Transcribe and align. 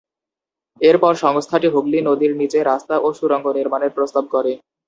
এর 0.81 0.95
পর 0.99 1.13
সংস্থাটি 1.23 1.67
হুগলি 1.73 1.99
নদীর 2.01 2.33
নিচে 2.41 2.59
রাস্তা 2.63 2.95
ও 2.97 3.17
সুড়ঙ্গ 3.17 3.45
নির্মাণের 3.57 3.91
প্রস্তাব 3.97 4.25
করে। 4.33 4.51